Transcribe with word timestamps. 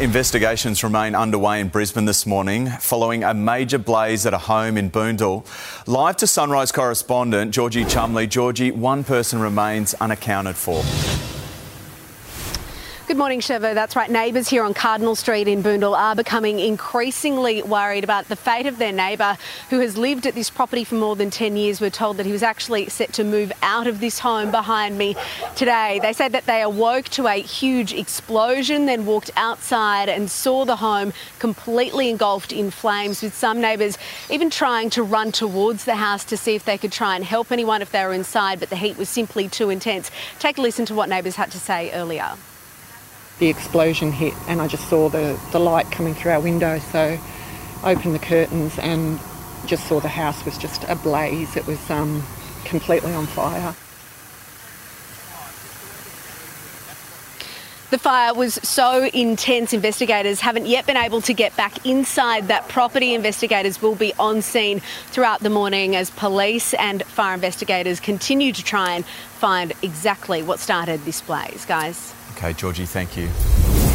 Investigations 0.00 0.82
remain 0.82 1.14
underway 1.14 1.60
in 1.60 1.68
Brisbane 1.68 2.06
this 2.06 2.24
morning 2.24 2.66
following 2.80 3.24
a 3.24 3.34
major 3.34 3.78
blaze 3.78 4.24
at 4.24 4.32
a 4.32 4.38
home 4.38 4.78
in 4.78 4.90
Boondall. 4.90 5.44
Live 5.86 6.16
to 6.16 6.26
Sunrise 6.26 6.72
correspondent 6.72 7.52
Georgie 7.52 7.84
Chumley. 7.84 8.26
Georgie, 8.26 8.70
one 8.70 9.04
person 9.04 9.38
remains 9.38 9.92
unaccounted 9.94 10.56
for. 10.56 10.82
Good 13.12 13.18
morning, 13.18 13.40
Shirvo. 13.40 13.74
That's 13.74 13.94
right. 13.94 14.10
Neighbours 14.10 14.48
here 14.48 14.64
on 14.64 14.72
Cardinal 14.72 15.14
Street 15.14 15.46
in 15.46 15.62
Boondall 15.62 15.94
are 15.94 16.16
becoming 16.16 16.58
increasingly 16.58 17.62
worried 17.62 18.04
about 18.04 18.28
the 18.28 18.36
fate 18.36 18.64
of 18.64 18.78
their 18.78 18.90
neighbour 18.90 19.36
who 19.68 19.80
has 19.80 19.98
lived 19.98 20.26
at 20.26 20.34
this 20.34 20.48
property 20.48 20.82
for 20.82 20.94
more 20.94 21.14
than 21.14 21.28
10 21.28 21.58
years. 21.58 21.78
We're 21.78 21.90
told 21.90 22.16
that 22.16 22.24
he 22.24 22.32
was 22.32 22.42
actually 22.42 22.88
set 22.88 23.12
to 23.12 23.22
move 23.22 23.52
out 23.60 23.86
of 23.86 24.00
this 24.00 24.20
home 24.20 24.50
behind 24.50 24.96
me 24.96 25.14
today. 25.56 26.00
They 26.00 26.14
said 26.14 26.32
that 26.32 26.46
they 26.46 26.62
awoke 26.62 27.04
to 27.10 27.26
a 27.26 27.34
huge 27.34 27.92
explosion, 27.92 28.86
then 28.86 29.04
walked 29.04 29.30
outside 29.36 30.08
and 30.08 30.30
saw 30.30 30.64
the 30.64 30.76
home 30.76 31.12
completely 31.38 32.08
engulfed 32.08 32.50
in 32.50 32.70
flames, 32.70 33.20
with 33.20 33.34
some 33.34 33.60
neighbours 33.60 33.98
even 34.30 34.48
trying 34.48 34.88
to 34.88 35.02
run 35.02 35.32
towards 35.32 35.84
the 35.84 35.96
house 35.96 36.24
to 36.24 36.38
see 36.38 36.54
if 36.54 36.64
they 36.64 36.78
could 36.78 36.92
try 36.92 37.14
and 37.14 37.26
help 37.26 37.52
anyone 37.52 37.82
if 37.82 37.92
they 37.92 38.06
were 38.06 38.14
inside, 38.14 38.58
but 38.58 38.70
the 38.70 38.76
heat 38.76 38.96
was 38.96 39.10
simply 39.10 39.50
too 39.50 39.68
intense. 39.68 40.10
Take 40.38 40.56
a 40.56 40.62
listen 40.62 40.86
to 40.86 40.94
what 40.94 41.10
neighbours 41.10 41.36
had 41.36 41.50
to 41.50 41.58
say 41.58 41.92
earlier 41.92 42.38
the 43.38 43.48
explosion 43.48 44.12
hit 44.12 44.34
and 44.48 44.60
I 44.60 44.68
just 44.68 44.88
saw 44.88 45.08
the, 45.08 45.38
the 45.52 45.58
light 45.58 45.90
coming 45.90 46.14
through 46.14 46.32
our 46.32 46.40
window. 46.40 46.78
So 46.78 47.18
I 47.82 47.92
opened 47.92 48.14
the 48.14 48.20
curtains 48.20 48.78
and 48.78 49.18
just 49.66 49.86
saw 49.86 50.00
the 50.00 50.08
house 50.08 50.44
was 50.44 50.58
just 50.58 50.84
ablaze. 50.84 51.56
It 51.56 51.66
was 51.66 51.90
um, 51.90 52.22
completely 52.64 53.12
on 53.14 53.26
fire. 53.26 53.74
The 57.92 57.98
fire 57.98 58.32
was 58.32 58.54
so 58.62 59.04
intense, 59.12 59.74
investigators 59.74 60.40
haven't 60.40 60.64
yet 60.64 60.86
been 60.86 60.96
able 60.96 61.20
to 61.20 61.34
get 61.34 61.54
back 61.58 61.84
inside 61.84 62.48
that 62.48 62.66
property. 62.70 63.12
Investigators 63.12 63.82
will 63.82 63.96
be 63.96 64.14
on 64.18 64.40
scene 64.40 64.80
throughout 65.08 65.40
the 65.40 65.50
morning 65.50 65.94
as 65.94 66.08
police 66.08 66.72
and 66.72 67.04
fire 67.04 67.34
investigators 67.34 68.00
continue 68.00 68.50
to 68.50 68.64
try 68.64 68.92
and 68.92 69.04
find 69.04 69.74
exactly 69.82 70.42
what 70.42 70.58
started 70.58 71.04
this 71.04 71.20
blaze, 71.20 71.66
guys. 71.66 72.14
Okay, 72.42 72.54
Georgie, 72.54 72.86
thank 72.86 73.16
you. 73.16 73.91